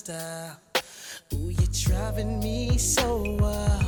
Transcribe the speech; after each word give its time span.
style. 0.00 0.58
Ooh, 1.34 1.50
you're 1.50 1.68
driving 1.72 2.40
me 2.40 2.78
so 2.78 3.22
wild. 3.38 3.84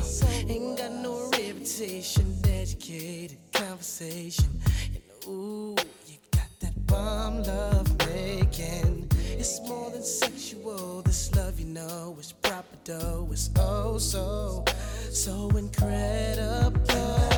Ain't 0.47 0.77
got 0.77 0.91
no 0.91 1.31
reputation, 1.31 2.37
educated 2.45 3.39
conversation. 3.51 4.61
And 4.93 5.01
ooh, 5.27 5.75
you 6.05 6.17
got 6.31 6.51
that 6.59 6.75
bomb 6.85 7.41
love 7.41 7.89
making. 8.05 9.09
It's 9.39 9.59
more 9.61 9.89
than 9.89 10.03
sexual. 10.03 11.01
This 11.01 11.33
love, 11.35 11.59
you 11.59 11.65
know, 11.65 12.15
is 12.19 12.31
proper 12.31 12.77
though. 12.85 13.27
It's 13.31 13.49
oh 13.57 13.97
so, 13.97 14.63
so 15.09 15.49
incredible. 15.57 17.32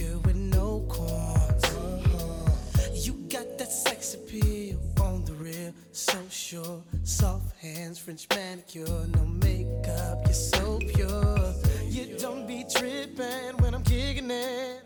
With 0.00 0.34
no 0.34 0.86
corns. 0.88 1.64
Uh-huh. 1.64 2.50
You 2.94 3.12
got 3.28 3.58
that 3.58 3.70
sex 3.70 4.14
appeal 4.14 4.80
on 4.98 5.26
the 5.26 5.34
real. 5.34 5.74
So 5.92 6.18
sure. 6.30 6.82
Soft 7.04 7.54
hands, 7.60 7.98
French 7.98 8.26
manicure. 8.30 8.86
No 9.14 9.26
makeup. 9.26 10.22
You're 10.24 10.32
so 10.32 10.78
pure. 10.78 11.54
You 11.86 12.16
don't 12.18 12.46
be 12.48 12.64
tripping 12.74 13.58
when 13.58 13.74
I'm 13.74 13.82
kicking 13.82 14.30
it. 14.30 14.84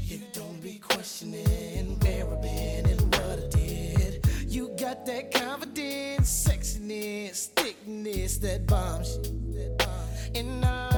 You 0.00 0.20
don't 0.32 0.60
be 0.60 0.80
questioning 0.80 1.96
where 2.00 2.26
I've 2.28 2.42
been 2.42 2.86
and 2.86 3.00
what 3.14 3.38
I 3.38 3.48
did. 3.50 4.26
You 4.48 4.74
got 4.76 5.06
that 5.06 5.32
confidence, 5.32 6.28
sexiness, 6.48 7.46
thickness, 7.54 8.38
that 8.38 8.66
bomb 8.66 9.04
shit. 9.04 9.22
That 9.54 9.78
bomb. 9.78 10.08
And 10.34 10.64
I 10.64 10.89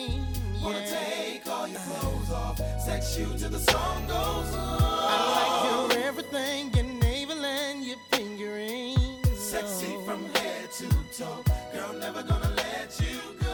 your 0.00 0.08
name. 0.08 0.62
Wanna 0.62 0.86
take 0.86 1.46
all 1.46 1.68
your 1.68 1.80
clothes 1.80 2.30
off, 2.30 2.58
sex 2.80 3.18
you 3.18 3.26
till 3.36 3.50
the 3.50 3.58
song 3.58 4.06
goes 4.06 4.54
on. 4.54 4.78
I 4.82 5.88
like 5.88 5.98
your 5.98 6.06
everything, 6.06 6.72
your 6.74 6.84
navel 7.00 7.44
and 7.44 7.84
your 7.84 7.98
fingering. 8.10 8.96
Sexy 9.36 9.96
from 10.04 10.24
head 10.34 10.70
to 10.72 10.88
toe, 11.16 11.44
girl, 11.72 11.92
never 11.94 12.22
gonna 12.22 12.50
let 12.56 13.00
you 13.00 13.18
go. 13.40 13.48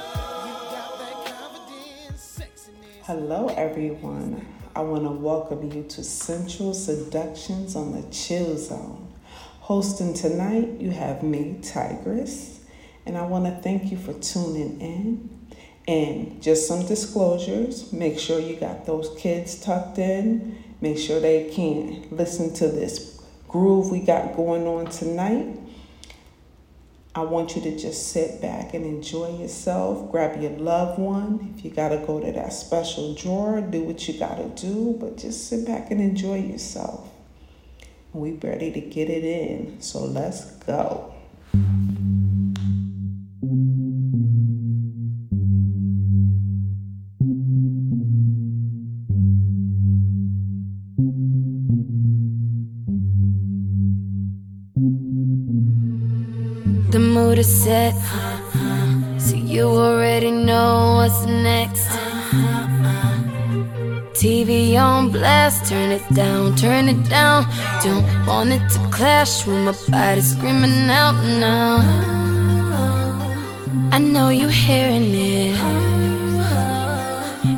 You 0.46 0.54
got 0.76 0.98
that 0.98 1.34
confidence, 1.36 2.38
sexiness. 2.38 3.04
Hello, 3.04 3.48
everyone. 3.48 4.46
I 4.74 4.80
want 4.80 5.04
to 5.04 5.10
welcome 5.10 5.72
you 5.72 5.84
to 5.84 6.04
Central 6.04 6.74
Seductions 6.74 7.76
on 7.76 7.92
the 7.92 8.02
Chill 8.10 8.58
Zone. 8.58 9.08
Hosting 9.60 10.12
tonight, 10.12 10.80
you 10.80 10.90
have 10.90 11.22
me, 11.22 11.58
Tigress, 11.62 12.60
and 13.06 13.16
I 13.16 13.22
want 13.22 13.46
to 13.46 13.52
thank 13.62 13.90
you 13.90 13.96
for 13.96 14.12
tuning 14.12 14.80
in. 14.80 15.35
And 15.88 16.42
just 16.42 16.66
some 16.66 16.84
disclosures 16.86 17.92
make 17.92 18.18
sure 18.18 18.40
you 18.40 18.56
got 18.56 18.86
those 18.86 19.14
kids 19.18 19.60
tucked 19.60 19.98
in, 19.98 20.62
make 20.80 20.98
sure 20.98 21.20
they 21.20 21.50
can 21.50 22.08
listen 22.10 22.52
to 22.54 22.68
this 22.68 23.20
groove 23.46 23.90
we 23.90 24.00
got 24.00 24.34
going 24.34 24.66
on 24.66 24.86
tonight. 24.86 25.58
I 27.14 27.20
want 27.20 27.56
you 27.56 27.62
to 27.62 27.78
just 27.78 28.08
sit 28.12 28.42
back 28.42 28.74
and 28.74 28.84
enjoy 28.84 29.38
yourself. 29.38 30.10
Grab 30.10 30.42
your 30.42 30.50
loved 30.50 30.98
one. 30.98 31.54
If 31.56 31.64
you 31.64 31.70
got 31.70 31.88
to 31.88 31.96
go 31.98 32.20
to 32.20 32.30
that 32.30 32.52
special 32.52 33.14
drawer, 33.14 33.62
do 33.62 33.82
what 33.84 34.06
you 34.06 34.18
got 34.18 34.36
to 34.36 34.48
do, 34.62 34.98
but 35.00 35.16
just 35.16 35.48
sit 35.48 35.66
back 35.66 35.90
and 35.90 35.98
enjoy 35.98 36.40
yourself. 36.40 37.08
We're 38.12 38.34
ready 38.34 38.70
to 38.72 38.80
get 38.80 39.08
it 39.08 39.24
in, 39.24 39.80
so 39.80 40.04
let's 40.04 40.44
go. 40.56 41.14
Is 57.38 57.64
set. 57.64 57.94
So 59.18 59.36
you 59.36 59.64
already 59.68 60.30
know 60.30 60.94
what's 60.96 61.26
next. 61.26 61.86
TV 64.14 64.74
on 64.78 65.10
blast, 65.10 65.68
turn 65.68 65.90
it 65.90 66.02
down, 66.14 66.56
turn 66.56 66.88
it 66.88 67.06
down. 67.10 67.44
Don't 67.82 68.06
want 68.26 68.52
it 68.52 68.66
to 68.70 68.78
clash 68.90 69.46
with 69.46 69.58
my 69.66 69.74
body 69.90 70.22
screaming 70.22 70.88
out 70.88 71.12
now. 71.38 71.82
I 73.92 73.98
know 73.98 74.30
you're 74.30 74.48
hearing 74.48 75.12
it. 75.14 75.56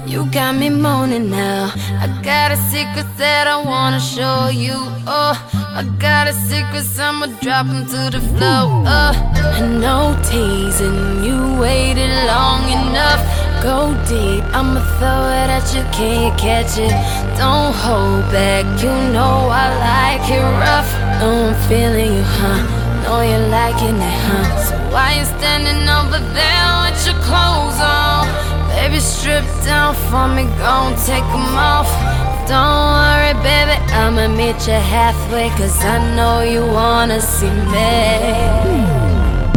You 0.09 0.25
You 0.25 0.31
got 0.33 0.57
me 0.57 0.71
moaning 0.71 1.31
now. 1.31 1.71
I 2.03 2.07
got 2.25 2.51
a 2.51 2.57
secret 2.73 3.07
that 3.19 3.47
I 3.47 3.63
wanna 3.63 4.01
show 4.01 4.49
you. 4.49 4.75
Oh, 5.07 5.37
I 5.79 5.85
got 6.01 6.27
a 6.27 6.33
secret, 6.33 6.87
I'ma 6.99 7.27
drop 7.41 7.69
them 7.69 7.87
to 7.87 8.11
the 8.11 8.21
floor. 8.35 8.83
Oh, 8.83 9.15
and 9.63 9.81
no 9.81 10.19
teasing, 10.27 11.23
you 11.23 11.39
waited 11.55 12.11
long 12.27 12.67
enough. 12.67 13.23
Go 13.63 13.95
deep, 14.11 14.43
I'ma 14.51 14.83
throw 14.99 15.23
it 15.39 15.49
at 15.55 15.71
you, 15.71 15.87
can't 15.95 16.37
catch 16.37 16.83
it. 16.83 16.91
Don't 17.39 17.73
hold 17.73 18.27
back, 18.35 18.67
you 18.83 18.91
know 19.15 19.47
I 19.55 19.71
like 19.87 20.27
it 20.29 20.43
rough. 20.43 20.91
Know 21.23 21.55
I'm 21.55 21.69
feeling 21.69 22.13
you, 22.13 22.25
huh? 22.27 22.59
Know 23.05 23.21
you're 23.23 23.47
liking 23.47 24.03
it, 24.03 24.19
huh? 24.27 24.59
So 24.59 24.75
why 24.91 25.15
you 25.15 25.25
standing 25.39 25.87
over 25.87 26.19
there 26.35 26.71
with 26.83 26.99
your 27.07 27.23
clothes 27.23 27.79
on? 27.79 28.27
Baby, 28.75 28.99
strip 28.99 29.45
down 29.63 29.95
for 30.11 30.27
me, 30.27 30.43
gon' 30.59 30.97
take 31.07 31.23
them 31.31 31.55
off. 31.55 32.18
Don't 32.49 32.95
worry, 32.97 33.35
baby, 33.45 33.77
I'ma 33.93 34.27
meet 34.29 34.67
you 34.67 34.73
halfway, 34.73 35.51
cause 35.51 35.85
I 35.85 35.99
know 36.17 36.41
you 36.41 36.63
wanna 36.65 37.21
see 37.21 37.51
me. 37.75 38.33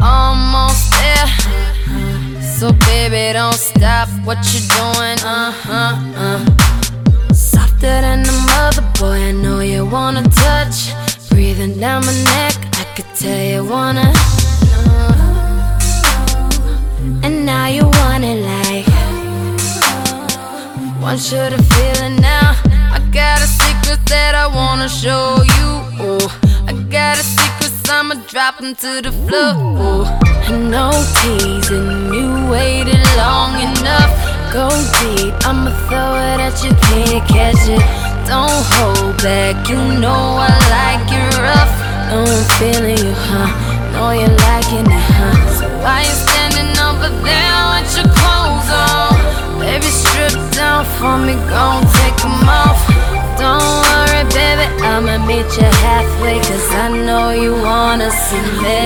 Almost 0.03 0.91
there. 0.99 1.29
So, 2.41 2.73
baby, 2.73 3.31
don't 3.31 3.53
stop 3.55 4.09
what 4.25 4.39
you're 4.51 4.67
doing, 4.75 5.19
uh 5.23 5.53
huh, 5.65 5.95
uh. 6.17 7.33
Softer 7.33 8.01
than 8.05 8.27
a 8.27 8.35
mother, 8.51 8.83
boy, 8.99 9.29
I 9.29 9.31
know 9.31 9.61
you 9.61 9.85
wanna 9.85 10.23
touch. 10.23 10.91
Breathing 11.29 11.79
down 11.79 12.05
my 12.05 12.13
neck, 12.35 12.55
I 12.81 12.83
could 12.93 13.11
tell 13.15 13.41
you 13.51 13.63
wanna. 13.63 14.11
And 17.23 17.45
now 17.45 17.67
you 17.67 17.85
want 17.85 18.25
it 18.25 18.39
like. 18.51 18.87
Want 21.01 21.21
you 21.31 21.49
to 21.55 21.63
feel 21.71 22.03
it. 22.05 22.30
That 24.11 24.35
I 24.35 24.47
wanna 24.47 24.89
show 24.89 25.39
you. 25.55 25.69
I 26.67 26.73
got 26.91 27.15
a 27.17 27.23
secret, 27.23 27.71
I'ma 27.89 28.15
drop 28.27 28.59
them 28.59 28.75
to 28.83 28.91
the 29.07 29.13
floor. 29.23 30.03
No 30.51 30.91
teasing, 31.23 32.11
you 32.11 32.27
waited 32.51 32.99
long 33.15 33.55
enough. 33.55 34.11
Go 34.51 34.67
deep, 34.99 35.31
I'ma 35.47 35.71
throw 35.87 36.11
it 36.27 36.39
at 36.43 36.59
you, 36.59 36.75
can't 36.91 37.23
catch 37.31 37.63
it. 37.71 37.83
Don't 38.27 38.63
hold 38.75 39.15
back, 39.23 39.55
you 39.69 39.79
know 40.03 40.23
I 40.43 40.51
like 40.75 41.07
it 41.07 41.31
rough. 41.39 41.73
Know 42.11 42.27
I'm 42.27 42.43
feeling 42.59 42.99
you, 42.99 43.15
huh? 43.15 43.47
Know 43.93 44.11
you're 44.11 44.37
liking 44.51 44.91
it, 44.91 45.05
huh? 45.15 45.35
So 45.55 45.65
why 45.79 46.03
you 46.03 46.15
standing 46.27 46.75
over 46.83 47.09
there 47.23 47.63
with 47.71 47.95
your 47.95 48.11
clothes 48.11 48.69
on? 48.75 49.15
Baby, 49.63 49.87
strip 49.87 50.35
down 50.51 50.83
for 50.99 51.15
me, 51.15 51.33
gon' 51.47 51.87
take 52.03 52.17
them 52.19 52.49
off. 52.49 53.00
Don't 53.41 53.57
worry, 53.89 54.23
baby, 54.37 54.65
I'ma 54.85 55.17
meet 55.25 55.49
you 55.57 55.69
halfway, 55.85 56.37
cause 56.47 56.69
I 56.83 56.89
know 57.07 57.31
you 57.31 57.53
wanna 57.53 58.09
see 58.11 58.45
me. 58.63 58.81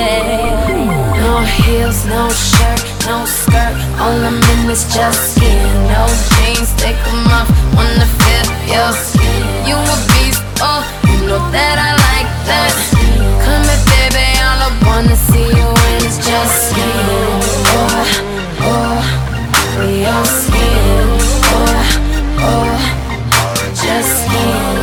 No 1.22 1.34
heels, 1.58 2.06
no 2.06 2.30
shirt, 2.30 2.82
no 3.06 3.26
skirt, 3.26 3.76
all 4.00 4.16
I'm 4.30 4.40
in 4.54 4.70
is 4.72 4.84
just 4.96 5.36
skin. 5.36 5.60
No 5.92 6.08
jeans, 6.32 6.72
take 6.84 7.00
them 7.08 7.28
off, 7.38 7.50
wanna 7.76 8.08
feel 8.20 8.48
your 8.74 8.92
skin. 9.08 9.42
You 9.68 9.76
a 9.76 9.98
beast, 10.12 10.42
oh, 10.62 10.82
you 11.08 11.18
know 11.28 11.42
that 11.52 11.76
I 11.88 11.92
like 12.08 12.32
that. 12.50 12.74
Come 13.44 13.64
here, 13.68 13.84
baby, 13.92 14.28
all 14.46 14.60
I 14.68 14.72
wanna 14.88 15.18
see 15.30 15.48
you 15.60 15.68
in 15.92 16.00
is 16.08 16.18
just 16.28 16.56
skin. 16.70 16.96
Oh, 17.76 18.08
oh, 18.72 19.00
your 20.04 20.24
skin. 20.40 21.08
Oh, 21.52 22.48
oh, 22.48 22.75
just 23.96 24.12
skin. 24.26 24.76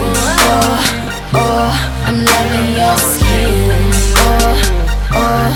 Oh, 0.48 0.80
oh, 1.44 1.72
I'm 2.06 2.18
loving 2.32 2.68
your 2.80 2.96
skin. 3.12 3.52
Oh, 4.24 4.56
oh. 5.22 5.52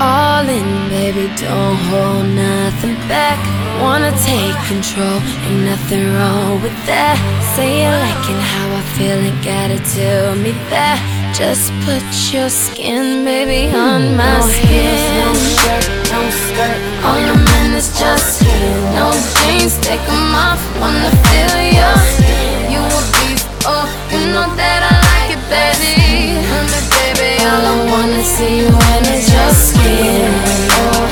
All 0.00 0.46
in, 0.58 0.70
baby, 0.90 1.26
don't 1.40 1.78
hold 1.88 2.26
nothing 2.46 2.96
back. 3.08 3.38
Wanna 3.80 4.12
take 4.30 4.56
control, 4.72 5.18
ain't 5.46 5.64
nothing 5.72 6.04
wrong 6.14 6.62
with 6.62 6.76
that. 6.90 7.16
Say 7.54 7.68
you 7.82 7.92
liking 8.06 8.42
how 8.52 8.66
I 8.80 8.82
feel 8.96 9.18
and 9.28 9.38
gotta 9.50 9.78
tell 9.96 10.36
me 10.36 10.52
that. 10.70 11.13
Just 11.34 11.72
put 11.84 12.04
your 12.32 12.48
skin, 12.48 13.24
baby, 13.24 13.74
on 13.74 14.02
mm, 14.02 14.16
my 14.16 14.38
no 14.38 14.46
skin. 14.46 14.70
Heels, 14.70 15.10
no 15.18 15.34
shirt, 15.58 15.86
no 16.12 16.20
skirt. 16.30 16.78
All 17.02 17.18
I'm 17.18 17.46
in 17.58 17.74
is 17.74 17.90
just 17.98 18.38
skin. 18.38 18.94
No 18.94 19.10
jeans, 19.42 19.76
take 19.80 20.00
them 20.06 20.32
off. 20.32 20.62
Wanna 20.80 21.10
feel 21.26 21.58
your 21.74 21.96
skin. 22.14 22.70
You 22.70 22.80
a 22.86 23.00
beast, 23.18 23.46
oh, 23.66 23.86
you 24.14 24.30
know 24.30 24.46
that 24.54 24.80
I 24.86 24.94
like 25.10 25.34
it, 25.34 25.42
baby. 25.50 26.38
Honey, 26.50 26.82
baby, 26.94 27.42
all 27.50 27.66
I 27.66 27.74
wanna 27.90 28.22
see 28.22 28.58
you 28.58 28.70
in 28.70 29.04
is 29.10 29.26
your 29.34 29.50
skin. 29.66 30.30
Oh, 30.78 31.10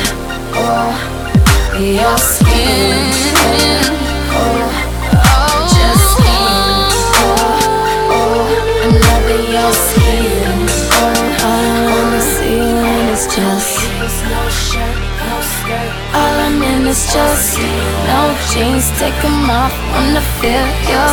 oh, 0.63 1.83
your 1.83 2.17
skin. 2.19 3.82
All 16.83 16.89
I'm 16.89 16.95
just 16.95 17.59
no 18.09 18.35
jeans. 18.51 18.91
Take 18.99 19.25
'em 19.25 19.49
off, 19.49 19.73
wanna 19.93 20.21
feel 20.41 20.67
your. 20.91 21.13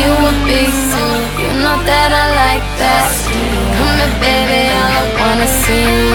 You 0.00 0.10
a 0.30 0.32
beast, 0.44 0.90
you 1.38 1.50
know 1.62 1.78
that 1.86 2.10
I 2.22 2.26
like 2.42 2.66
that. 2.82 3.06
Come 3.76 3.94
here, 4.00 4.14
baby, 4.18 4.62
I 4.74 4.98
wanna 5.20 5.46
see 5.62 6.07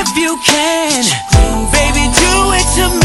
if 0.00 0.16
you 0.16 0.36
can, 0.38 1.04
baby, 1.70 2.08
do 2.16 2.52
it 2.56 2.66
to 2.76 2.94
me. 2.94 2.99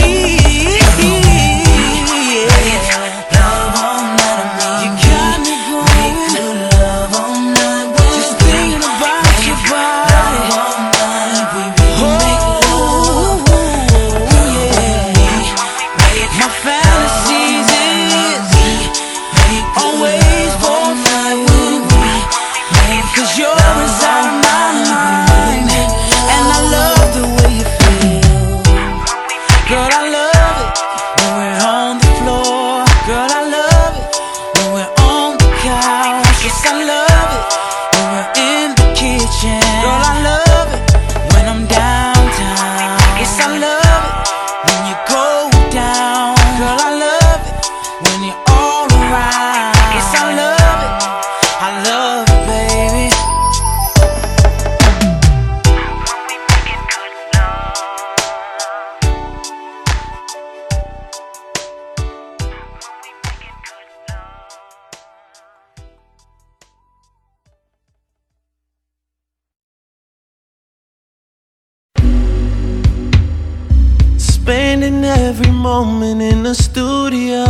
moment 75.83 76.21
in 76.21 76.43
the 76.43 76.55
studio. 76.55 77.43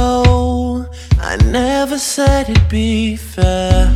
I 1.31 1.33
never 1.59 1.97
said 1.99 2.49
it'd 2.49 2.69
be 2.69 3.15
fair. 3.15 3.93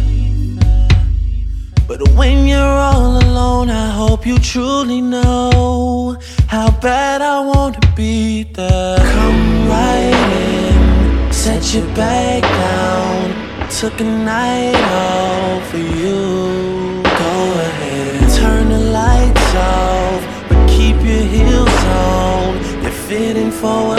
But 1.87 1.99
when 2.17 2.37
you're 2.51 2.77
all 2.89 3.13
alone, 3.25 3.69
I 3.85 3.87
hope 4.01 4.21
you 4.29 4.37
truly 4.37 5.01
know 5.01 6.15
how 6.55 6.69
bad 6.89 7.17
I 7.35 7.39
want 7.51 7.73
to 7.81 7.85
be 8.01 8.43
there. 8.43 8.99
Come 9.15 9.67
right 9.75 10.19
in, 10.53 11.33
set 11.33 11.63
your 11.73 11.87
back 11.95 12.43
down. 12.63 13.21
Took 13.81 13.99
a 14.01 14.09
night 14.35 14.81
off 15.05 15.61
for 15.71 15.83
you. 16.01 16.21
Go 17.23 17.35
ahead, 17.67 18.19
turn 18.41 18.65
the 18.75 18.83
lights 19.01 19.49
off, 19.77 20.21
but 20.49 20.59
keep 20.75 20.97
your 21.11 21.25
heels 21.35 21.81
on. 22.07 22.49
You're 22.83 22.99
fitting 23.09 23.51
for 23.61 23.95
a. 23.95 23.98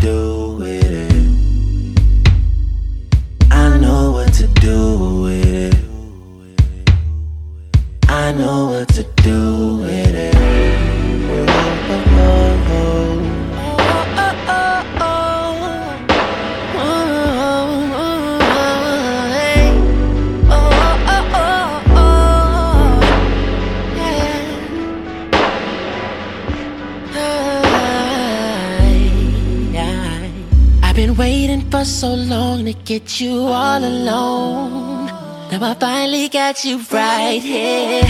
do 0.00 0.56
with 0.58 0.90
it. 0.90 1.12
I 3.50 3.76
know 3.78 4.12
what 4.12 4.32
to 4.34 4.46
do 4.46 5.22
with 5.22 5.54
it. 5.54 5.76
I 8.08 8.32
know 8.32 8.68
what 8.70 8.88
to 8.94 9.02
do 9.22 9.76
with 9.82 10.14
it. 10.14 10.35
For 31.78 31.84
so 31.84 32.14
long 32.14 32.64
to 32.64 32.72
get 32.72 33.20
you 33.20 33.34
all 33.60 33.82
alone. 33.84 35.06
Now 35.50 35.70
I 35.70 35.74
finally 35.74 36.28
got 36.28 36.64
you 36.64 36.78
right 36.90 37.42
here. 37.42 38.08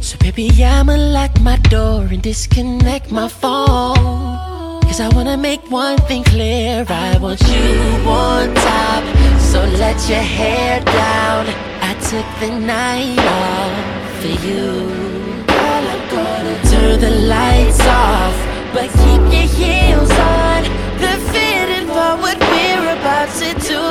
So 0.00 0.16
baby, 0.18 0.46
I'ma 0.64 0.94
lock 1.16 1.38
my 1.40 1.56
door 1.74 2.02
and 2.12 2.22
disconnect 2.22 3.10
my 3.10 3.28
phone. 3.28 4.80
Cause 4.86 5.00
I 5.00 5.08
wanna 5.16 5.36
make 5.36 5.62
one 5.70 5.98
thing 6.08 6.24
clear. 6.24 6.86
I 6.88 7.18
want 7.18 7.42
you 7.54 7.70
on 8.08 8.54
top. 8.54 9.02
So 9.50 9.58
let 9.82 9.98
your 10.08 10.26
hair 10.38 10.80
down. 10.84 11.42
I 11.90 11.92
took 12.10 12.28
the 12.42 12.50
night 12.74 13.22
off 13.38 13.74
for 14.20 14.34
you. 14.48 14.66
Girl, 15.52 15.84
I'm 15.94 16.04
gonna 16.16 16.56
turn 16.72 17.00
the 17.06 17.14
lights 17.34 17.80
off. 18.04 18.36
But 18.74 18.88
keep 19.00 19.22
your 19.36 19.48
heels 19.56 20.10
on. 20.10 20.81
What 22.20 22.38
we're 22.38 22.92
about 22.92 23.28
to 23.40 23.54
do. 23.54 23.84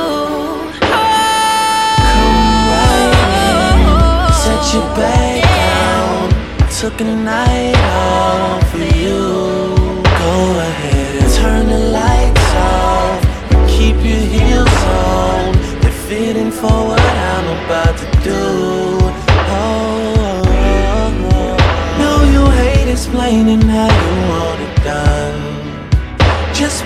Set 4.42 4.62
your 4.72 4.88
back 4.94 5.42
down. 5.42 6.30
Took 6.70 7.00
a 7.00 7.04
night 7.04 7.74
off 7.74 8.70
for 8.70 8.78
you. 8.78 9.22
Go 10.22 10.34
ahead 10.68 11.22
and 11.22 11.32
turn 11.34 11.66
the 11.66 11.80
lights 11.90 12.50
off. 12.54 13.20
Keep 13.68 13.96
your 13.96 14.24
heels 14.34 14.82
on. 14.86 15.52
They're 15.80 16.00
fitting 16.08 16.52
for 16.52 16.78
what 16.90 17.00
I'm 17.00 17.46
about 17.66 17.98
to 17.98 18.06
do. 18.22 18.42
Oh, 19.50 20.42
oh, 20.46 21.28
oh. 21.32 21.56
No, 21.98 22.12
you 22.32 22.42
hate 22.52 22.88
explaining 22.88 23.62
how 23.62 23.88
you 23.88 24.28
want 24.30 24.60
it 24.60 24.84
done. 24.84 25.51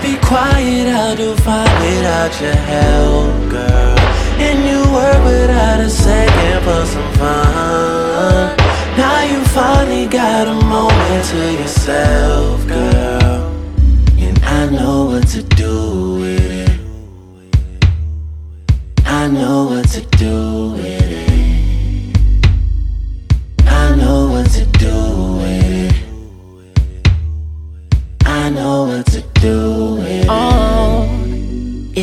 Be 0.07 0.15
quiet, 0.19 0.87
I'll 0.87 1.17
do 1.17 1.35
fine 1.35 1.81
without 1.81 2.39
your 2.39 2.55
help, 2.55 3.49
girl. 3.49 3.99
And 4.39 4.59
you 4.69 4.79
work 4.93 5.21
without 5.25 5.81
a 5.81 5.89
second 5.89 6.63
for 6.63 6.85
some 6.85 7.11
fun. 7.19 8.55
Now 8.95 9.23
you 9.23 9.43
finally 9.47 10.07
got 10.07 10.47
a 10.47 10.53
moment 10.63 11.25
to 11.31 11.51
yourself, 11.59 12.65
girl. 12.67 13.51
And 14.17 14.39
I 14.45 14.69
know 14.69 15.07
what 15.07 15.27
to 15.35 15.43
do 15.43 16.19
with 16.21 16.51
it. 16.69 16.79
I 19.05 19.27
know 19.27 19.65
what 19.65 19.89
to 19.89 20.01
do 20.17 20.71
with 20.71 20.85
it. 20.85 20.96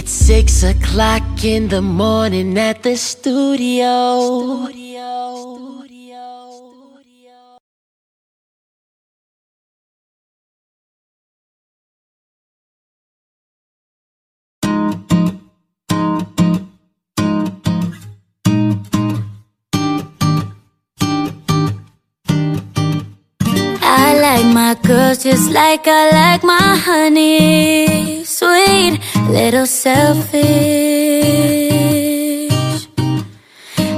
It's 0.05 0.12
six 0.12 0.62
o'clock 0.62 1.45
in 1.45 1.69
the 1.69 1.81
morning 1.81 2.59
at 2.59 2.83
the 2.83 2.95
studio. 2.95 4.69
I 4.69 4.84
girls 24.83 25.23
just 25.23 25.51
like 25.51 25.87
I 25.87 26.11
like 26.11 26.43
my 26.43 26.77
honey. 26.77 28.25
Sweet, 28.25 29.01
little 29.29 29.67
selfish. 29.67 30.45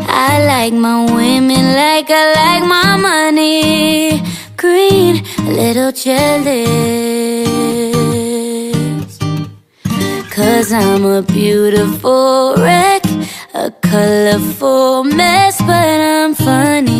I 0.08 0.44
like 0.52 0.72
my 0.72 1.04
women 1.14 1.64
like 1.74 2.10
I 2.10 2.24
like 2.40 2.64
my 2.68 2.96
money. 2.96 4.22
Green, 4.56 5.24
little 5.46 5.92
jealous. 5.92 6.66
Cause 10.30 10.72
I'm 10.72 11.04
a 11.04 11.22
beautiful 11.22 12.56
wreck, 12.56 13.04
a 13.54 13.70
colorful 13.82 15.04
mess, 15.04 15.58
but 15.60 16.00
I'm 16.12 16.34
funny. 16.34 16.95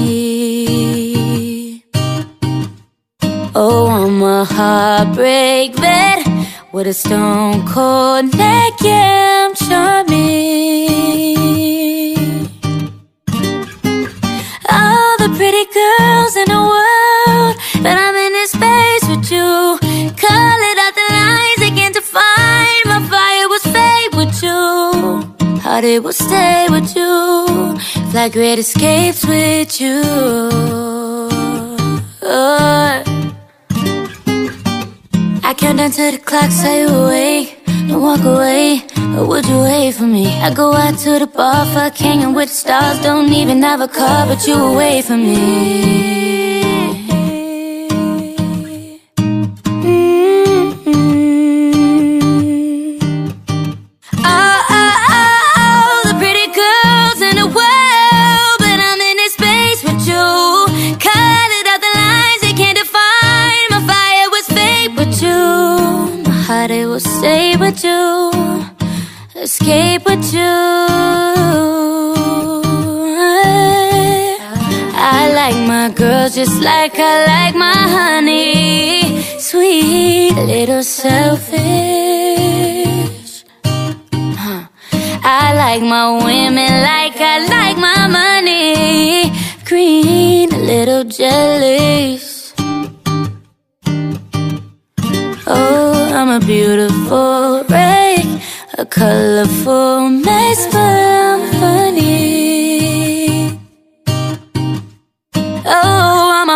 Oh, 3.59 3.87
I'm 3.89 4.23
a 4.23 4.45
heartbreak 4.45 5.77
vet 5.77 6.27
with 6.73 6.87
a 6.87 6.93
stone 6.93 7.67
cold 7.67 8.37
neck. 8.37 8.75
Yeah, 8.83 9.49
I'm 9.49 9.55
charming. 9.55 11.39
All 14.69 15.17
the 15.17 15.33
pretty 15.39 15.65
girls 15.73 16.37
in 16.37 16.49
the 16.53 16.63
world, 16.75 17.57
but 17.83 17.97
I'm 17.97 18.15
in 18.27 18.33
this 18.35 18.51
space 18.51 19.09
with 19.09 19.33
you. 19.33 19.79
Call 20.21 20.59
it 20.71 20.79
out 20.85 20.95
the 21.01 21.07
lines 21.17 21.63
again 21.73 21.95
to 21.95 22.03
find 22.03 22.85
my 22.85 23.01
fire 23.09 23.49
was 23.49 23.63
fade 23.63 24.15
with 24.21 24.43
you. 24.43 25.63
Heart 25.63 25.85
it 25.85 26.03
will 26.03 26.13
stay 26.13 26.67
with 26.69 26.95
you. 26.95 27.79
Fly 28.11 28.29
great 28.29 28.59
escapes 28.59 29.25
with 29.25 29.81
you. 29.81 30.03
Oh. 32.23 33.16
I 35.49 35.55
count 35.55 35.79
down 35.79 35.93
to 35.93 36.11
the 36.11 36.19
clock, 36.19 36.51
say 36.51 36.81
you 36.81 36.89
awake. 36.89 37.57
Don't 37.87 38.03
walk 38.03 38.25
away, 38.25 38.83
or 39.17 39.29
would 39.29 39.47
you 39.47 39.59
wait 39.61 39.95
for 39.95 40.03
me? 40.03 40.27
I 40.27 40.53
go 40.53 40.73
out 40.73 40.99
to 41.05 41.21
the 41.21 41.29
bar, 41.29 41.65
fuck 41.67 41.97
hanging 41.97 42.35
with 42.35 42.49
the 42.49 42.55
stars. 42.57 43.01
Don't 43.01 43.33
even 43.33 43.63
have 43.63 43.81
a 43.81 43.87
car, 43.87 44.27
but 44.27 44.45
you 44.45 44.55
away 44.55 45.03
from 45.03 45.23
me. 45.23 46.16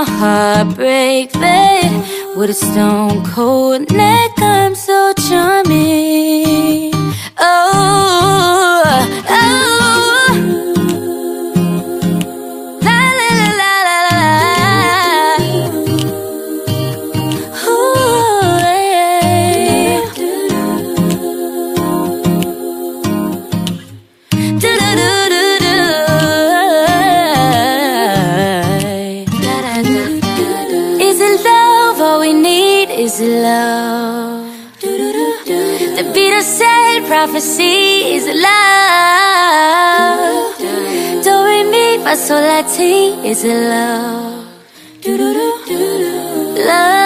Heartbreak 0.04 1.32
vet 1.32 2.36
with 2.36 2.50
a 2.50 2.54
stone 2.54 3.24
cold 3.24 3.90
neck. 3.92 4.30
I'm 4.38 4.74
so 4.74 5.12
charming. 5.28 6.92
Oh, 7.38 8.09
prophecy 37.20 38.16
is 38.16 38.24
love. 38.44 39.76
Do 41.24 41.34
re 41.44 41.60
mi 41.72 41.84
fa 42.04 42.14
sol 42.16 42.40
la 42.50 42.60
ti 42.74 42.92
is 43.30 43.42
love. 43.44 44.48
Love. 46.68 46.99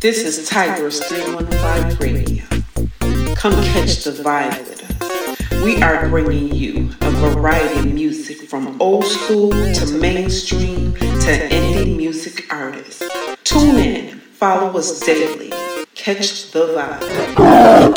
This 0.00 0.24
is 0.24 0.48
Tigers 0.48 0.98
315 1.08 1.98
Radio. 1.98 2.42
Come 3.34 3.52
catch 3.52 4.02
the 4.02 4.12
vibe 4.12 4.58
with 4.66 4.82
us. 4.82 5.62
We 5.62 5.82
are 5.82 6.08
bringing 6.08 6.54
you 6.54 6.88
a 7.02 7.10
variety 7.10 7.80
of 7.80 7.92
music 7.92 8.48
from 8.48 8.80
old 8.80 9.04
school 9.04 9.50
to 9.50 9.98
mainstream 10.00 10.94
to 10.94 11.48
indie 11.50 11.94
music 11.94 12.50
artists. 12.50 13.02
Tune 13.44 13.76
in, 13.76 14.20
follow 14.20 14.74
us 14.78 15.00
daily, 15.00 15.52
catch 15.94 16.50
the 16.52 16.68
vibe. 16.68 17.90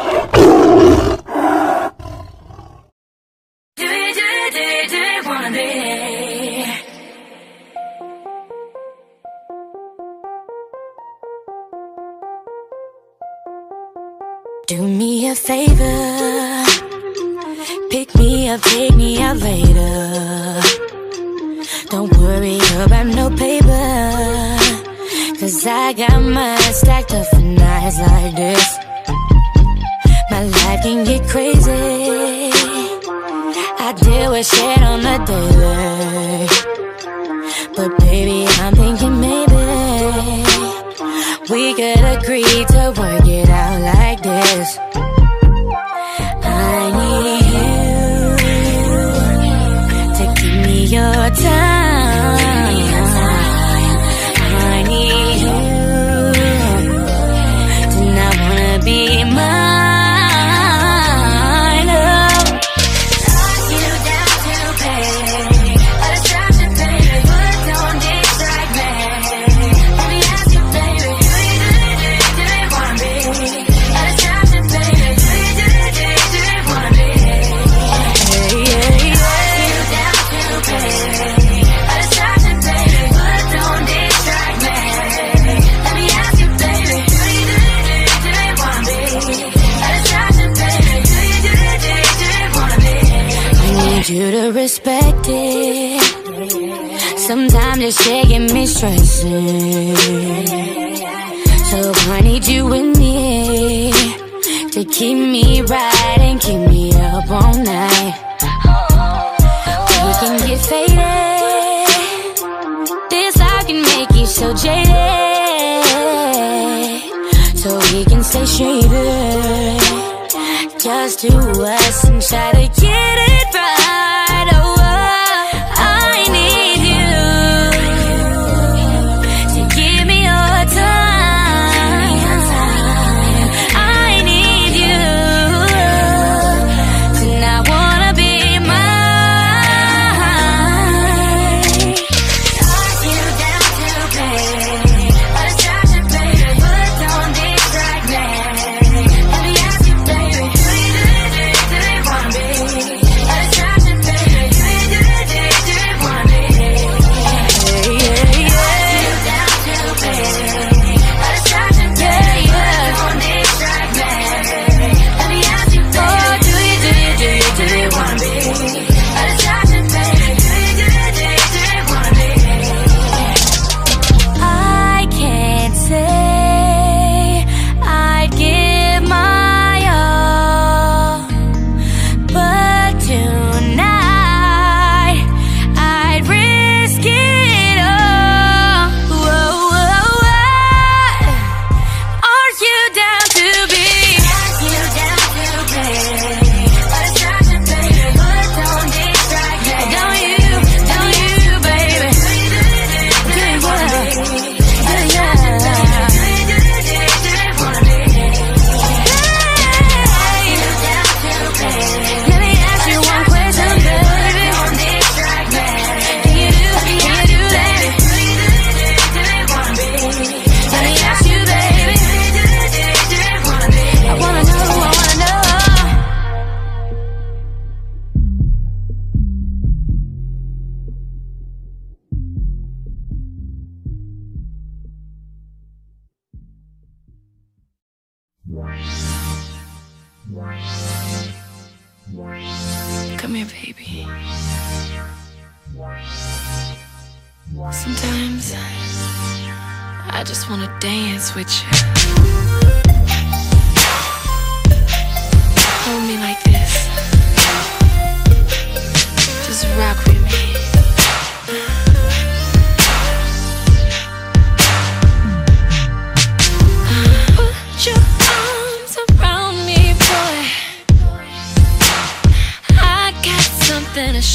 Just 121.04 121.20
to 121.20 121.38
us 121.38 122.04
and 122.06 122.22
try 122.22 122.52
to 122.54 122.82
get 122.82 123.18
it 123.28 123.54
right. 123.54 124.12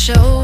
show. 0.09 0.38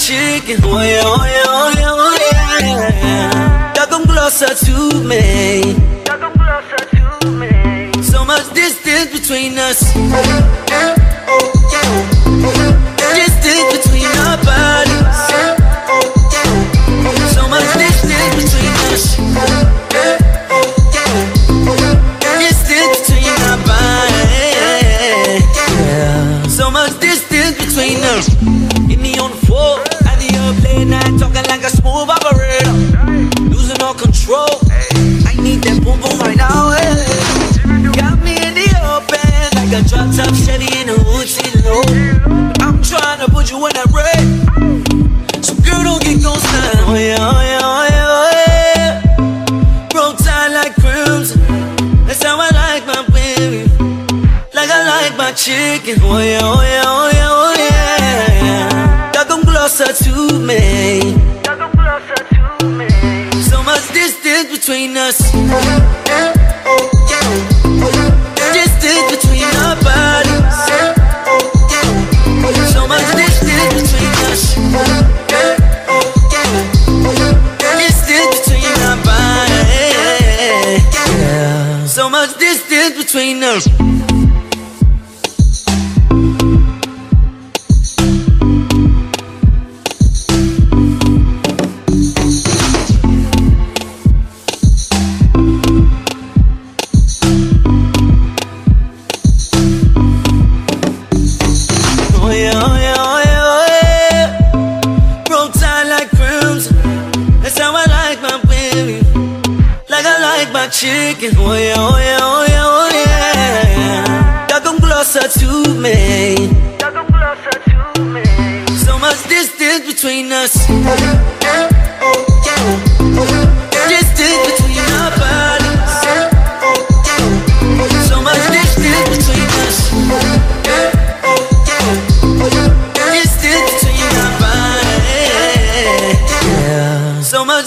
chicken. 0.00 0.60
Oh 0.64 0.80
yeah, 0.82 1.02
oh 1.04 1.24
yeah, 1.24 1.44
oh 1.46 1.70
yeah, 1.76 1.92
oh 1.92 2.16
yeah. 2.60 3.74
Y'all 3.74 3.86
come 3.86 4.04
closer 4.04 4.54
to 4.54 5.04
me. 5.04 5.74
Y'all 6.06 6.18
come 6.18 6.32
closer 6.32 6.82
to 7.22 7.30
me. 7.30 8.02
So 8.02 8.24
much 8.24 8.52
distance 8.54 9.12
between 9.12 9.58
us. 9.58 10.99
Got 37.96 38.18
me 38.24 38.34
in 38.46 38.54
the 38.54 38.68
open 38.94 39.30
like 39.58 39.72
a 39.72 39.82
drop 39.88 40.08
top 40.16 40.34
Chevy 40.34 40.66
in 40.80 40.88
hood. 40.88 41.28
I'm 42.60 42.82
trying 42.82 43.20
to 43.20 43.30
put 43.30 43.50
you 43.50 43.58
in 43.66 43.76
a 43.76 43.86
red. 43.94 44.26
so 45.44 45.54
girl 45.62 45.82
don't 45.84 46.02
get 46.02 46.22
ghosted. 46.22 46.80
Oh 46.88 46.94
yeah, 46.94 47.16
oh 47.20 47.40
yeah, 47.50 47.60
oh 47.62 47.86
yeah, 47.94 48.18
oh 48.18 48.30
yeah. 48.34 49.88
Broke 49.90 50.18
like. 50.52 50.74
That's 52.06 52.22
how 52.24 52.38
I 52.40 52.50
like 52.50 52.86
my 52.86 53.06
baby, 53.14 53.70
like 54.52 54.68
I 54.68 54.80
like 54.86 55.16
my 55.16 55.32
chicken. 55.32 55.98
Oh 56.02 56.18
yeah, 56.18 56.40
oh 56.42 56.62
yeah, 56.62 56.82
oh 56.86 57.10
yeah, 57.12 57.28
oh 57.30 57.54
yeah. 57.56 57.70
Closer 59.60 59.92
to 60.04 60.38
me. 60.40 61.14
between 64.70 64.96
us. 64.96 66.39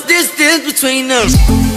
distance 0.08 0.66
between 0.66 1.12
us. 1.12 1.73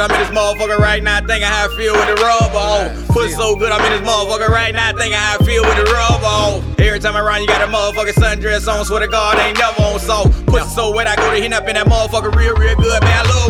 Good, 0.00 0.10
I'm 0.10 0.20
in 0.20 0.26
this 0.26 0.38
motherfucker 0.38 0.78
right 0.78 1.02
now, 1.02 1.18
thinking 1.20 1.48
how 1.48 1.68
I 1.68 1.76
feel 1.76 1.92
with 1.92 2.06
the 2.06 2.16
rub 2.22 2.54
on. 2.54 3.06
Pussy 3.08 3.34
so 3.34 3.56
good, 3.56 3.70
I'm 3.70 3.84
in 3.84 4.00
this 4.00 4.08
motherfucker 4.08 4.48
right 4.48 4.72
now, 4.72 4.92
thinking 4.92 5.18
how 5.18 5.36
I 5.38 5.44
feel 5.44 5.62
with 5.62 5.76
the 5.76 5.84
rub 5.84 6.24
on. 6.24 6.64
Every 6.80 6.98
time 7.00 7.16
I 7.16 7.20
run, 7.20 7.42
you 7.42 7.46
got 7.46 7.60
a 7.60 7.70
motherfucking 7.70 8.16
sundress 8.16 8.66
on, 8.66 8.84
swear 8.84 9.00
to 9.00 9.08
God, 9.08 9.38
ain't 9.38 9.58
never 9.58 9.82
on 9.82 10.00
so. 10.00 10.24
Pussy 10.46 10.68
so 10.70 10.94
wet, 10.94 11.06
I 11.06 11.16
go 11.16 11.30
to 11.30 11.40
hit 11.40 11.52
up 11.52 11.68
in 11.68 11.74
that 11.74 11.86
motherfucker 11.86 12.34
real, 12.34 12.54
real 12.56 12.76
good, 12.76 12.99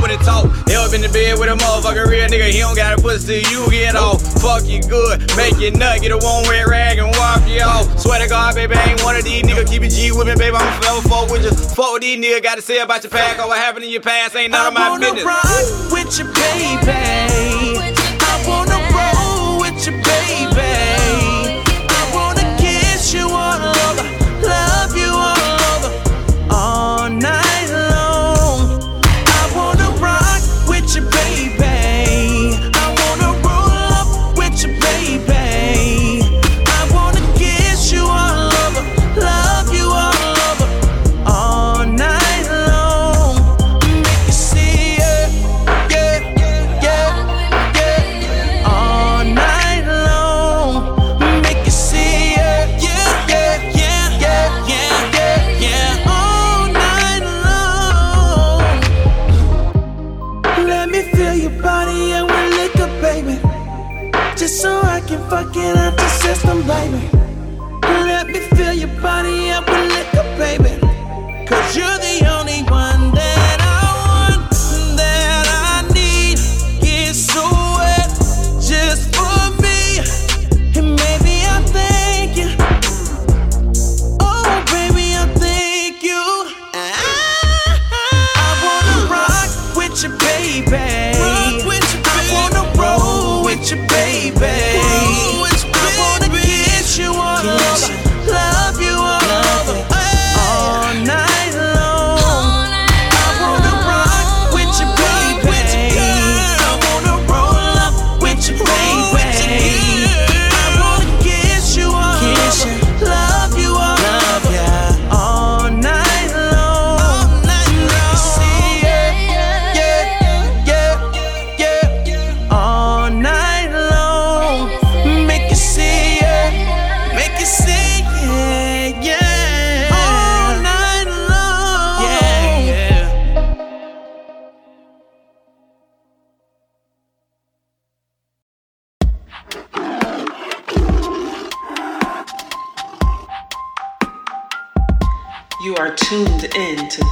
love 0.01 0.09
when 0.09 0.19
it 0.19 0.25
talk. 0.25 0.45
Hell 0.69 0.93
in 0.93 1.01
the 1.01 1.09
bed 1.09 1.39
with 1.39 1.49
a 1.49 1.57
motherfucker 1.57 2.07
real 2.07 2.27
nigga, 2.29 2.51
he 2.51 2.59
don't 2.61 2.77
got 2.77 2.99
a 2.99 3.01
pussy 3.01 3.43
you 3.51 3.71
get 3.71 3.97
off. 3.97 4.21
Fuck 4.41 4.65
you 4.65 4.81
good, 4.83 5.21
make 5.37 5.59
you 5.59 5.71
nut, 5.73 6.01
get 6.01 6.13
a 6.13 6.19
one 6.19 6.45
wet 6.49 6.67
rag 6.67 6.99
and 6.99 7.09
wipe 7.17 7.47
you 7.49 7.61
off. 7.61 7.99
Swear 7.99 8.21
to 8.21 8.29
God, 8.29 8.55
baby, 8.55 8.75
I 8.75 8.91
ain't 8.93 9.03
one 9.03 9.17
of 9.17 9.25
these 9.25 9.43
niggas. 9.43 9.69
Keep 9.69 9.83
it 9.83 9.91
G 9.91 10.13
with 10.13 10.27
me, 10.27 10.35
baby, 10.35 10.57
I'm 10.57 10.83
forever 10.83 11.09
fuck 11.09 11.31
with 11.31 11.45
you. 11.45 11.53
Fuck 11.53 11.93
with 11.95 12.03
these 12.03 12.19
niggas, 12.19 12.43
gotta 12.43 12.63
say 12.63 12.81
about 12.81 13.03
your 13.03 13.11
past, 13.11 13.39
or 13.39 13.49
what 13.49 13.59
happened 13.59 13.85
in 13.85 13.91
your 13.91 14.03
past 14.03 14.35
ain't 14.37 14.53
none 14.53 14.67
of 14.67 14.75
my 14.75 14.99
business. 14.99 15.25
rock 15.25 15.93
with 15.93 16.19
you, 16.19 16.25
baby. 16.33 17.30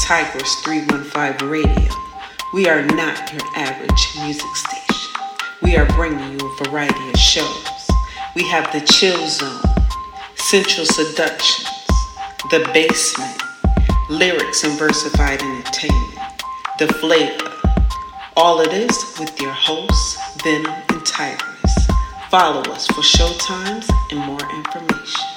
Tigers 0.09 0.55
315 0.65 1.51
Radio. 1.51 1.93
We 2.55 2.67
are 2.67 2.81
not 2.81 3.31
your 3.31 3.43
average 3.55 4.09
music 4.17 4.57
station. 4.57 5.13
We 5.61 5.77
are 5.77 5.85
bringing 5.85 6.33
you 6.33 6.49
a 6.49 6.65
variety 6.65 7.11
of 7.11 7.17
shows. 7.19 7.91
We 8.35 8.49
have 8.49 8.73
the 8.73 8.81
Chill 8.91 9.29
Zone, 9.29 9.61
Central 10.35 10.87
Seductions, 10.87 11.69
The 12.51 12.67
Basement, 12.73 13.43
Lyrics 14.09 14.65
and 14.65 14.79
Versified 14.79 15.43
Entertainment, 15.43 16.19
The 16.79 16.89
Flavor. 16.89 17.53
All 18.35 18.63
of 18.63 18.71
this 18.71 19.19
with 19.21 19.39
your 19.39 19.53
hosts, 19.53 20.17
Venom 20.43 20.73
and 20.89 21.05
Tigress. 21.05 21.87
Follow 22.31 22.63
us 22.73 22.87
for 22.87 23.03
showtimes 23.03 23.87
and 24.11 24.21
more 24.21 24.41
information. 24.57 25.28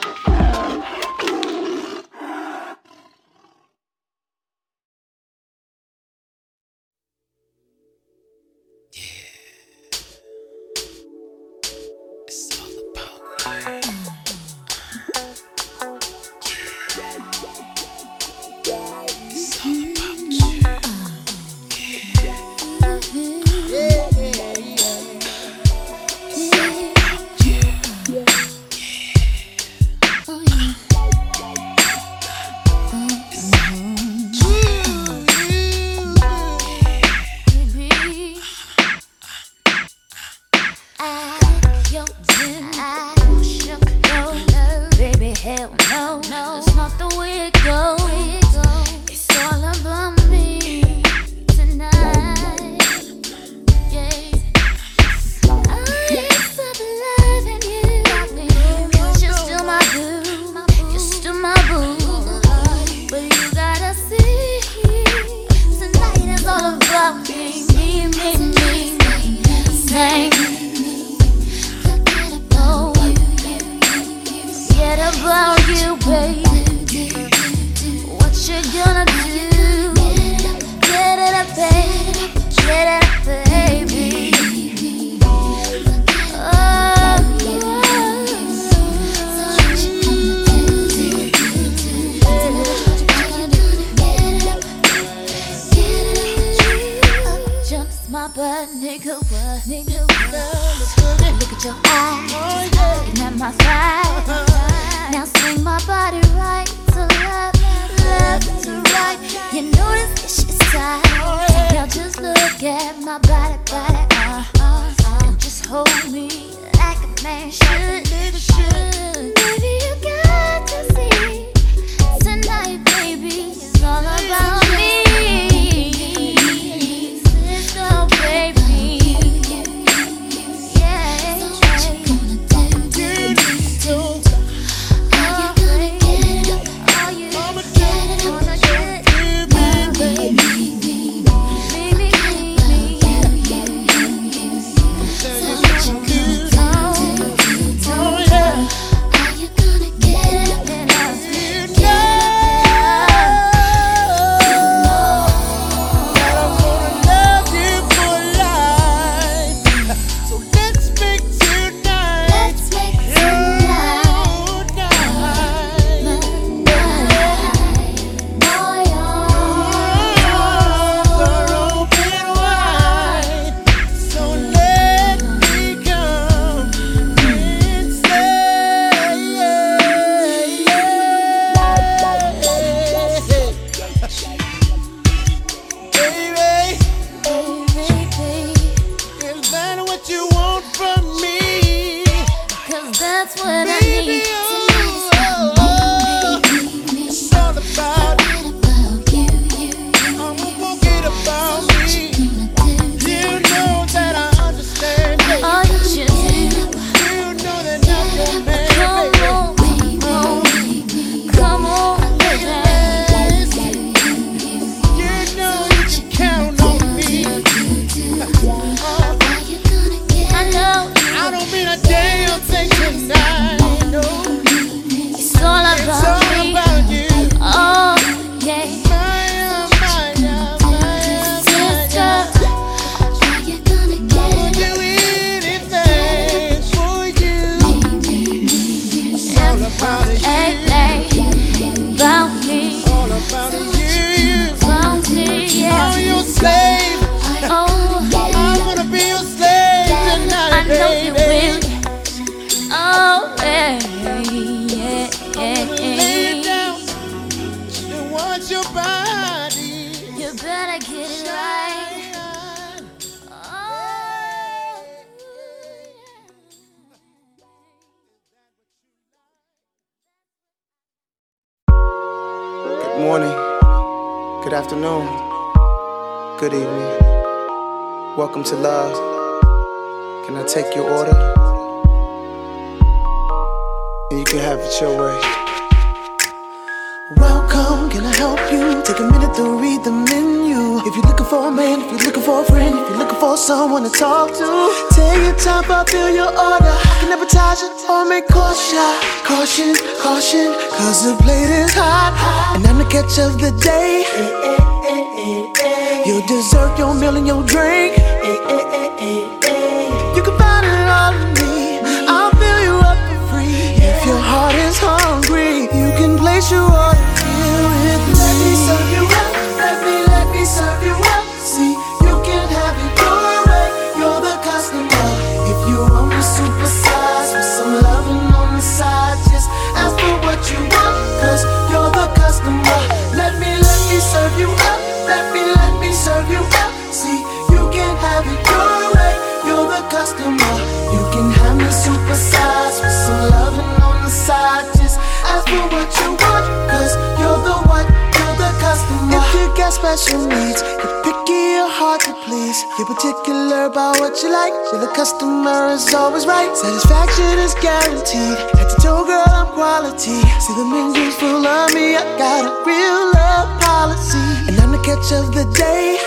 right, 356.31 356.55
satisfaction 356.55 357.33
is 357.45 357.53
guaranteed. 357.55 358.37
Head 358.57 358.67
to 358.71 358.77
toe, 358.81 359.03
girl, 359.05 359.31
I'm 359.39 359.47
quality. 359.57 360.19
See 360.43 360.55
the 360.59 360.65
menus 360.65 361.15
full 361.15 361.45
of 361.45 361.73
me, 361.73 361.95
I 361.95 362.03
got 362.17 362.41
a 362.49 362.51
real 362.69 363.01
love 363.19 363.49
policy. 363.61 364.25
And 364.47 364.55
I'm 364.61 364.71
the 364.71 364.81
catch 364.87 365.11
of 365.19 365.33
the 365.37 365.45
day. 365.63 365.99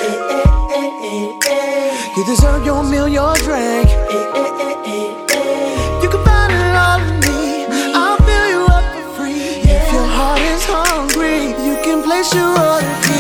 You 2.17 2.23
deserve 2.25 2.65
your 2.65 2.83
meal, 2.83 3.09
your 3.09 3.35
drink. 3.47 3.89
You 6.03 6.09
can 6.13 6.23
find 6.29 6.53
it 6.53 6.75
all 6.87 7.01
in 7.11 7.17
me. 7.27 7.41
I'll 8.01 8.19
fill 8.27 8.47
you 8.55 8.63
up 8.77 8.87
for 8.95 9.07
free. 9.17 9.63
If 9.77 9.87
your 9.93 10.09
heart 10.17 10.41
is 10.41 10.63
hungry, 10.65 11.41
you 11.67 11.75
can 11.85 12.03
place 12.03 12.33
your 12.35 12.51
order. 12.71 13.14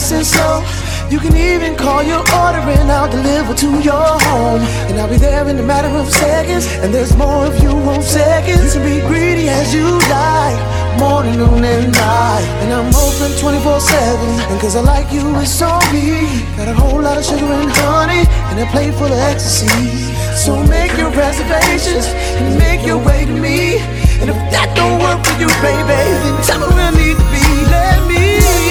nice 0.00 0.12
and 0.12 0.26
so 0.26 0.64
You 1.10 1.18
can 1.18 1.36
even 1.36 1.74
call 1.76 2.02
your 2.04 2.20
order 2.20 2.62
and 2.62 2.88
I'll 2.88 3.10
deliver 3.10 3.52
to 3.52 3.68
your 3.82 4.10
home. 4.30 4.62
And 4.86 4.94
I'll 5.00 5.10
be 5.10 5.16
there 5.16 5.46
in 5.48 5.58
a 5.58 5.62
matter 5.62 5.88
of 5.88 6.08
seconds. 6.08 6.66
And 6.82 6.94
there's 6.94 7.16
more 7.16 7.46
of 7.46 7.60
you 7.60 7.70
on 7.90 8.00
seconds. 8.00 8.62
You 8.62 8.80
can 8.80 8.82
be 8.86 9.00
greedy 9.08 9.48
as 9.48 9.74
you 9.74 9.86
like, 10.06 10.60
morning, 11.00 11.34
noon, 11.34 11.64
and 11.64 11.90
night. 11.90 12.46
And 12.62 12.72
I'm 12.72 12.94
open 12.94 13.30
24 13.42 13.80
7. 13.80 14.50
And 14.50 14.60
cause 14.60 14.76
I 14.76 14.82
like 14.82 15.10
you, 15.12 15.24
it's 15.42 15.60
on 15.60 15.82
me. 15.92 16.30
Got 16.56 16.68
a 16.68 16.74
whole 16.74 17.02
lot 17.02 17.18
of 17.18 17.24
sugar 17.24 17.50
and 17.58 17.72
honey 17.82 18.22
and 18.48 18.60
a 18.60 18.66
plate 18.70 18.94
full 18.94 19.10
of 19.10 19.24
ecstasy. 19.30 20.14
So 20.38 20.62
make 20.70 20.94
your 20.96 21.10
reservations 21.10 22.06
and 22.38 22.56
make 22.56 22.86
your 22.86 23.02
way 23.02 23.26
to 23.26 23.34
me. 23.34 23.82
And 24.22 24.30
if 24.30 24.38
that 24.54 24.70
don't 24.78 25.02
work 25.02 25.18
for 25.26 25.34
you, 25.42 25.50
baby, 25.58 25.98
then 26.22 26.36
tell 26.46 26.60
me 26.62 26.70
where 26.70 26.86
I 26.86 26.94
need 26.94 27.18
to 27.18 27.26
be. 27.34 27.44
Let 27.74 27.98
me. 28.06 28.69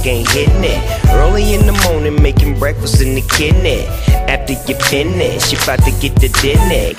dog 0.00 0.06
ain't 0.06 0.28
hitting 0.30 0.64
it. 0.64 1.04
Early 1.10 1.54
in 1.54 1.66
the 1.66 1.72
morning, 1.84 2.20
making 2.22 2.58
breakfast 2.58 3.00
in 3.00 3.14
the 3.14 3.22
kitchen. 3.22 3.86
After 4.28 4.52
you 4.52 4.78
finish, 4.78 5.52
you 5.52 5.58
about 5.62 5.80
to 5.84 5.90
get 6.00 6.14
the 6.16 6.28
dinner. 6.40 6.98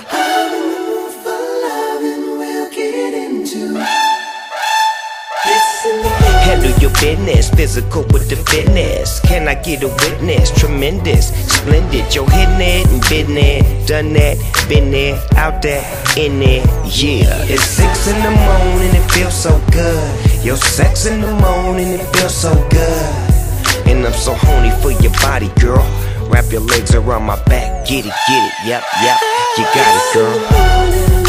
Handle 6.44 6.78
your 6.80 6.92
business, 7.00 7.50
physical 7.50 8.04
with 8.14 8.30
the 8.30 8.36
fitness. 8.36 9.20
Can 9.22 9.48
I 9.48 9.56
get 9.56 9.84
a 9.84 9.88
witness? 9.88 10.52
Tremendous, 10.60 11.30
splendid. 11.52 12.14
Yo, 12.14 12.26
hitting 12.26 12.62
it 12.62 12.88
and 12.88 13.02
been 13.10 13.38
it, 13.38 13.88
done 13.88 14.14
that, 14.14 14.38
been 14.68 14.92
there, 14.92 15.20
out 15.38 15.62
there, 15.62 15.84
in 16.18 16.40
there. 16.40 16.66
Yeah, 16.86 17.46
it's 17.48 17.64
six 17.64 18.08
in 18.08 18.22
the 18.22 18.32
morning, 18.32 18.96
it 18.96 19.12
feels 19.12 19.36
so 19.36 19.60
good. 19.72 20.31
Your 20.44 20.58
sex 20.58 21.06
in 21.06 21.22
the 21.22 21.34
morning, 21.36 21.88
it 21.90 22.16
feels 22.16 22.36
so 22.36 22.52
good. 22.70 23.88
And 23.88 24.04
I'm 24.04 24.14
so 24.14 24.34
horny 24.34 24.72
for 24.82 24.92
your 24.92 25.12
body, 25.22 25.50
girl. 25.60 25.86
Wrap 26.30 26.52
your 26.52 26.62
legs 26.62 26.96
around 26.96 27.24
my 27.28 27.42
back, 27.44 27.86
get 27.88 28.06
it, 28.08 28.14
get 28.28 28.44
it, 28.48 28.54
yep, 28.66 28.84
yep. 29.04 29.20
You 29.58 29.64
got 29.66 29.96
it, 29.96 30.14
girl. 30.16 31.21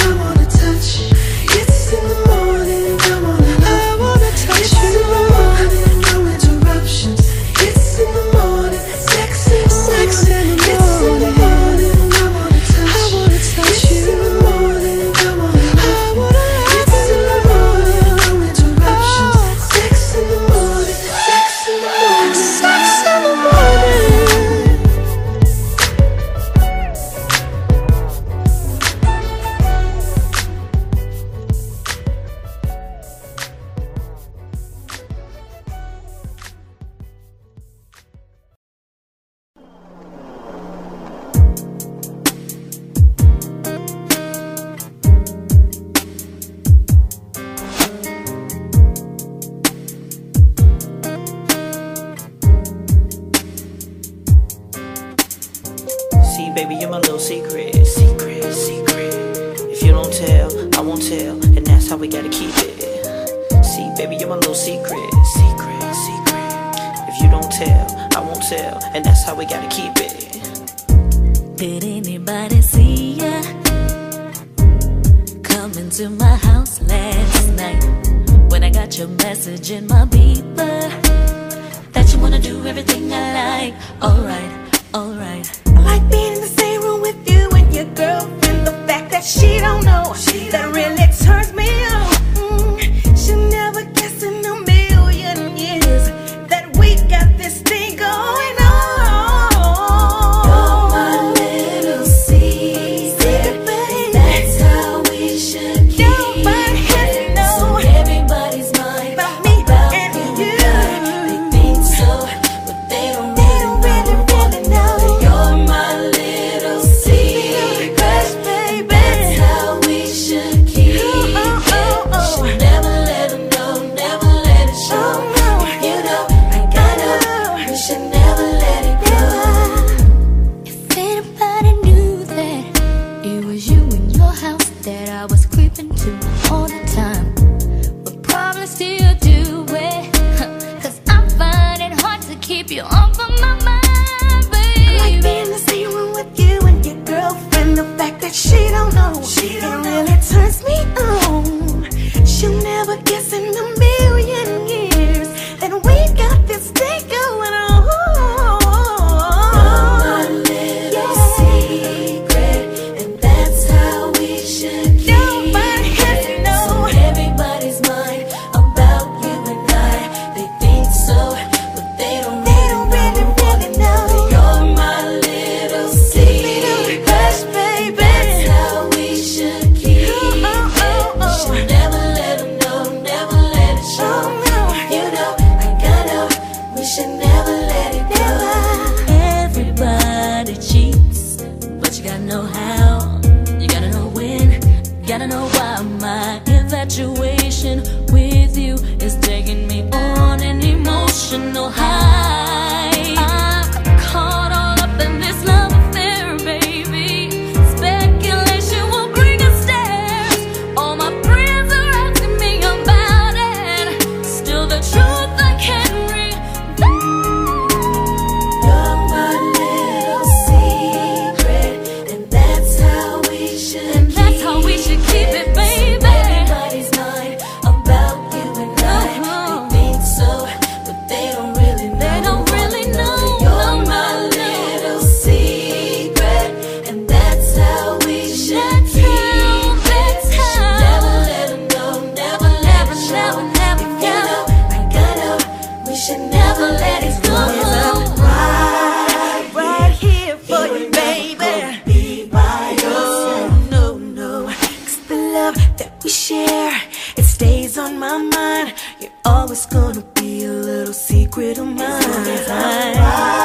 we 256.04 256.10
share, 256.10 256.80
it 257.16 257.22
stays 257.24 257.78
on 257.78 257.98
my 257.98 258.18
mind. 258.18 258.74
You're 259.00 259.12
always 259.24 259.66
gonna 259.66 260.02
be 260.14 260.44
a 260.44 260.52
little 260.52 260.94
secret 260.94 261.58
of 261.58 261.66
mine. 261.66 263.41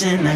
Position. 0.00 0.29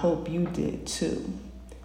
Hope 0.00 0.30
you 0.30 0.46
did 0.46 0.86
too. 0.86 1.30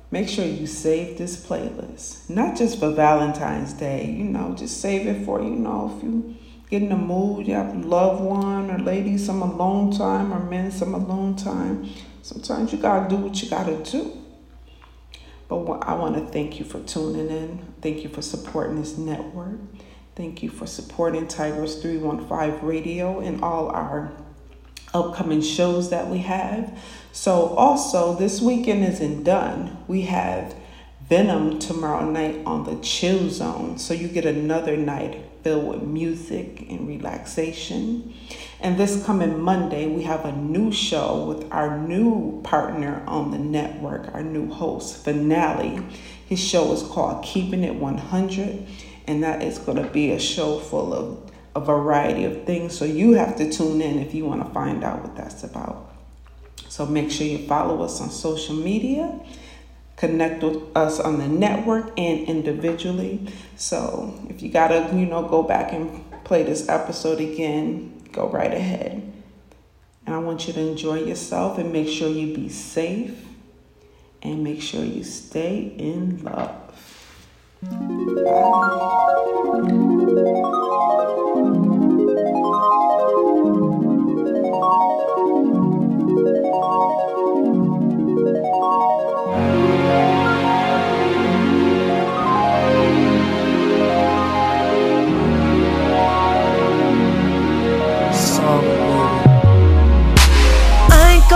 Make 0.09 0.29
sure 0.29 0.45
you 0.45 0.67
save 0.67 1.17
this 1.17 1.45
playlist, 1.45 2.29
not 2.29 2.55
just 2.55 2.79
for 2.79 2.91
Valentine's 2.91 3.73
Day, 3.73 4.05
you 4.05 4.23
know, 4.23 4.55
just 4.57 4.79
save 4.79 5.05
it 5.05 5.25
for, 5.25 5.41
you 5.41 5.49
know, 5.49 5.93
if 5.97 6.03
you 6.03 6.35
get 6.69 6.81
in 6.81 6.89
the 6.89 6.95
mood, 6.95 7.45
you 7.45 7.55
have 7.55 7.75
a 7.75 7.79
loved 7.79 8.23
one 8.23 8.71
or 8.71 8.79
lady, 8.79 9.17
some 9.17 9.41
alone 9.41 9.91
time, 9.91 10.33
or 10.33 10.39
men, 10.39 10.71
some 10.71 10.93
alone 10.93 11.35
time. 11.35 11.89
Sometimes 12.21 12.71
you 12.71 12.77
gotta 12.77 13.09
do 13.09 13.17
what 13.17 13.43
you 13.43 13.49
gotta 13.49 13.83
do. 13.83 14.21
But 15.49 15.65
I 15.81 15.93
want 15.95 16.15
to 16.15 16.25
thank 16.31 16.57
you 16.57 16.65
for 16.65 16.79
tuning 16.79 17.29
in. 17.29 17.73
Thank 17.81 18.03
you 18.03 18.09
for 18.09 18.21
supporting 18.21 18.79
this 18.79 18.97
network. 18.97 19.59
Thank 20.15 20.41
you 20.41 20.49
for 20.49 20.65
supporting 20.65 21.27
Tigers 21.27 21.81
315 21.81 22.65
Radio 22.65 23.19
and 23.19 23.43
all 23.43 23.67
our 23.67 24.13
upcoming 24.95 25.41
shows 25.41 25.89
that 25.89 26.07
we 26.09 26.19
have. 26.19 26.77
So, 27.11 27.47
also, 27.55 28.15
this 28.15 28.41
weekend 28.41 28.83
isn't 28.85 29.23
done. 29.23 29.77
We 29.87 30.03
have 30.03 30.55
Venom 31.07 31.59
tomorrow 31.59 32.09
night 32.09 32.41
on 32.45 32.63
the 32.63 32.81
Chill 32.81 33.29
Zone. 33.29 33.77
So, 33.77 33.93
you 33.93 34.07
get 34.07 34.25
another 34.25 34.77
night 34.77 35.21
filled 35.43 35.67
with 35.67 35.83
music 35.83 36.65
and 36.69 36.87
relaxation. 36.87 38.13
And 38.59 38.77
this 38.77 39.05
coming 39.05 39.39
Monday, 39.39 39.87
we 39.87 40.03
have 40.03 40.25
a 40.25 40.31
new 40.31 40.71
show 40.71 41.25
with 41.25 41.51
our 41.51 41.77
new 41.77 42.41
partner 42.43 43.03
on 43.05 43.31
the 43.31 43.37
network, 43.37 44.13
our 44.13 44.23
new 44.23 44.51
host, 44.51 45.03
Finale. 45.03 45.83
His 46.25 46.39
show 46.39 46.71
is 46.71 46.81
called 46.81 47.23
Keeping 47.23 47.63
It 47.63 47.75
100, 47.75 48.65
and 49.07 49.23
that 49.23 49.43
is 49.43 49.59
going 49.59 49.77
to 49.77 49.89
be 49.89 50.11
a 50.11 50.19
show 50.19 50.59
full 50.59 50.93
of 50.93 51.24
a 51.55 51.59
variety 51.59 52.25
of 52.25 52.45
things. 52.45 52.77
So 52.77 52.85
you 52.85 53.13
have 53.13 53.37
to 53.37 53.49
tune 53.49 53.81
in 53.81 53.99
if 53.99 54.13
you 54.13 54.25
want 54.25 54.45
to 54.45 54.53
find 54.53 54.83
out 54.83 55.01
what 55.01 55.15
that's 55.15 55.43
about. 55.43 55.91
So 56.67 56.85
make 56.85 57.09
sure 57.09 57.25
you 57.25 57.47
follow 57.47 57.81
us 57.83 58.01
on 58.01 58.09
social 58.09 58.55
media, 58.55 59.17
connect 59.95 60.43
with 60.43 60.61
us 60.75 60.99
on 60.99 61.19
the 61.19 61.27
network 61.27 61.97
and 61.97 62.27
individually. 62.27 63.27
So 63.55 64.13
if 64.29 64.41
you 64.41 64.49
gotta, 64.51 64.89
you 64.93 65.05
know, 65.05 65.27
go 65.27 65.41
back 65.41 65.71
and 65.71 66.03
play 66.25 66.43
this 66.43 66.67
episode 66.67 67.21
again, 67.21 68.01
go 68.11 68.27
right 68.27 68.53
ahead. 68.53 69.13
And 70.05 70.15
I 70.15 70.19
want 70.19 70.47
you 70.47 70.53
to 70.53 70.59
enjoy 70.59 71.03
yourself 71.03 71.57
and 71.57 71.71
make 71.71 71.87
sure 71.87 72.09
you 72.09 72.35
be 72.35 72.49
safe 72.49 73.25
and 74.21 74.43
make 74.43 74.61
sure 74.61 74.83
you 74.83 75.03
stay 75.03 75.73
in 75.77 76.21
love. 76.23 76.61
Song, 77.69 78.64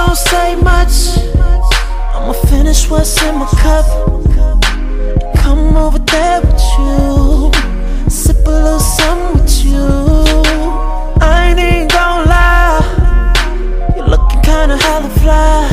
Gon' 0.09 0.15
say 0.15 0.55
much. 0.55 1.19
I'ma 2.15 2.33
finish 2.49 2.89
what's 2.89 3.21
in 3.21 3.35
my 3.35 3.45
cup. 3.61 3.85
Come 5.35 5.77
over 5.77 5.99
there 5.99 6.41
with 6.41 6.63
you. 6.79 7.51
Sip 8.09 8.37
a 8.47 8.49
little 8.49 8.79
something 8.79 9.43
with 9.43 9.63
you. 9.63 9.85
I 11.21 11.49
ain't 11.49 11.59
even 11.59 11.87
gon' 11.89 12.25
lie. 12.25 12.81
You're 13.95 14.07
looking 14.07 14.41
kinda 14.41 14.77
hella 14.77 15.09
fly. 15.21 15.69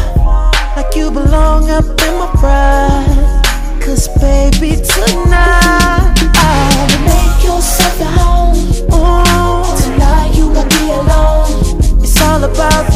Like 0.76 0.94
you 0.94 1.10
belong 1.10 1.70
up 1.70 1.86
in 1.86 2.14
my 2.20 2.30
ride. 2.42 3.80
Cause 3.80 4.06
baby, 4.20 4.76
tonight 4.84 6.12
I'll 6.36 6.88
make 7.08 7.42
yourself 7.42 8.02
at 8.02 8.12
home. 8.20 8.58
Ooh. 8.92 9.80
Tonight 9.80 10.32
you 10.36 10.48
won't 10.48 10.68
be 10.68 10.90
alone. 10.90 12.04
It's 12.04 12.20
all 12.20 12.44
about 12.44 12.95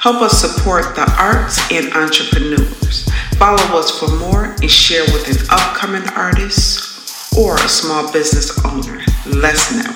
Help 0.00 0.20
us 0.20 0.40
support 0.40 0.96
the 0.96 1.06
arts 1.16 1.60
and 1.70 1.92
entrepreneurs. 1.94 3.08
Follow 3.38 3.78
us 3.78 3.98
for 4.00 4.08
more 4.16 4.56
and 4.60 4.70
share 4.70 5.04
with 5.12 5.28
an 5.28 5.46
upcoming 5.48 6.06
artist 6.10 7.38
or 7.38 7.54
a 7.54 7.68
small 7.68 8.12
business 8.12 8.50
owner. 8.64 9.00
Let's 9.26 9.72
know. 9.72 9.95